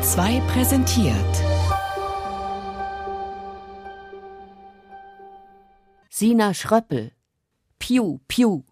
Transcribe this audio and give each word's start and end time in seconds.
Bayern 0.00 0.02
2 0.02 0.40
präsentiert. 0.48 1.36
Sina 6.08 6.54
Schröppel. 6.54 7.12
Piu, 7.78 8.18
piu. 8.26 8.64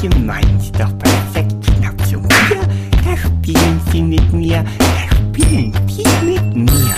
Gemeint, 0.00 0.78
doch 0.78 0.90
Sekt, 1.32 1.52
Schnaps 1.64 2.14
und 2.14 2.28
Bier, 2.28 2.60
da 3.04 3.16
spielen 3.16 3.80
sie 3.90 4.02
mit 4.02 4.32
mir, 4.32 4.64
da 4.78 5.16
spielen 5.16 5.72
die 5.86 6.04
mit 6.24 6.56
mir. 6.56 6.94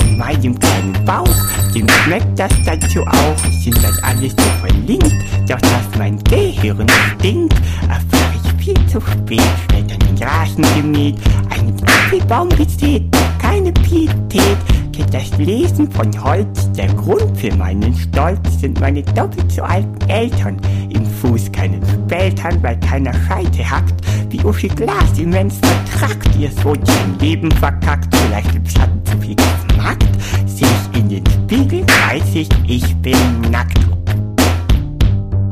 Und 0.00 0.18
meinem 0.18 0.58
kleinen 0.58 1.04
Bauch, 1.04 1.28
dem 1.74 1.88
schmeckt 1.88 2.38
das 2.38 2.52
dazu 2.64 3.02
auch, 3.02 3.36
sind 3.62 3.82
das 3.82 4.02
alles 4.02 4.32
so 4.32 4.50
verlinkt, 4.60 5.14
doch 5.48 5.60
dass 5.60 5.98
mein 5.98 6.18
Gehirn 6.24 6.86
stinkt, 7.18 7.54
erfahre 7.82 8.34
ich 8.44 8.64
viel 8.64 8.86
zu 8.86 9.00
spät, 9.00 9.40
schnell 9.68 9.82
an 9.82 9.98
den 9.98 10.22
Rasen 10.22 10.64
gemäht, 10.76 11.16
einen 11.50 11.76
Apfelbaum 11.84 12.48
gesät, 12.50 13.04
keine 13.50 13.72
Pietät, 13.72 14.58
kennt 14.92 15.12
das 15.12 15.36
Lesen 15.36 15.90
von 15.90 16.08
Holz, 16.22 16.70
der 16.72 16.86
Grund 16.94 17.36
für 17.36 17.52
meinen 17.56 17.92
Stolz 17.96 18.60
sind 18.60 18.80
meine 18.80 19.02
doppelt 19.02 19.50
so 19.50 19.62
alten 19.62 20.08
Eltern, 20.08 20.56
im 20.88 21.04
Fuß 21.04 21.50
keinen 21.50 21.82
Speltern, 21.84 22.62
weil 22.62 22.78
keiner 22.78 23.12
Scheite 23.12 23.68
hackt, 23.68 23.94
wie 24.28 24.40
Uschi 24.44 24.68
Glas 24.68 25.18
immens 25.18 25.58
vertrackt, 25.58 26.28
ihr 26.38 26.52
Sohn 26.62 26.78
sein 26.84 27.18
Leben 27.18 27.50
verkackt, 27.50 28.14
vielleicht 28.14 28.54
im 28.54 28.66
Schatten 28.66 29.04
zu 29.04 29.18
viel 29.18 29.34
geschmackt, 29.34 30.08
seh 30.46 30.64
ich 30.64 31.00
in 31.00 31.08
den 31.08 31.24
Spiegel, 31.26 31.82
weiß 31.82 32.34
ich, 32.34 32.48
ich 32.68 32.96
bin 32.98 33.40
nackt. 33.50 33.80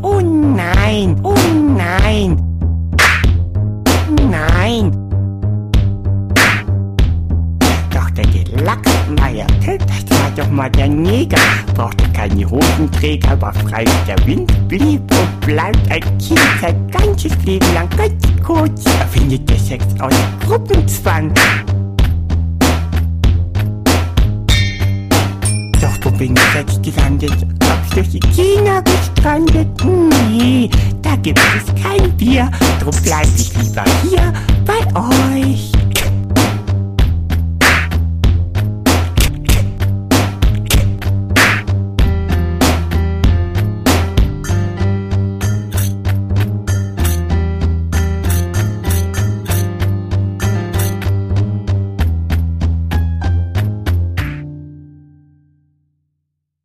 Oh 0.02 0.20
nein, 0.20 1.16
oh 1.24 1.34
nein. 1.76 2.47
Gelackmeier, 9.38 9.78
das 9.78 10.18
war 10.18 10.30
doch 10.36 10.50
mal 10.50 10.70
der 10.70 10.88
Neger, 10.88 11.38
brauchte 11.74 12.08
keine 12.12 12.48
Hosenträger, 12.50 13.40
war 13.40 13.54
frei 13.54 13.84
wie 13.84 14.06
der 14.06 14.26
Wind, 14.26 14.68
blieb 14.68 15.00
und 15.00 15.40
bleibt 15.46 15.90
ein 15.90 16.00
Kind 16.18 16.40
sein 16.60 16.90
ganzes 16.90 17.32
Leben 17.44 17.72
lang 17.74 17.88
ganz 17.96 18.14
kurz, 18.44 18.84
erfindet 18.98 19.48
der 19.48 19.58
Sex 19.58 19.84
aus 20.00 20.14
Gruppenzwang. 20.44 21.32
Doch 25.80 25.98
wo 26.02 26.10
bin 26.10 26.34
ich 26.34 26.54
jetzt 26.54 26.82
gelandet? 26.82 27.46
Hab's 27.62 27.90
durch 27.94 28.08
die 28.10 28.20
China 28.34 28.80
gestrandet? 28.80 29.68
Nee, 29.84 30.68
da 31.02 31.14
gibt 31.16 31.38
es 31.38 31.82
kein 31.82 32.10
Bier, 32.16 32.50
drum 32.80 32.94
bleib 33.04 33.28
ich 33.36 33.52
lieber 33.56 33.84
hier 34.02 34.32
bei 34.64 34.78
euch. 34.98 35.77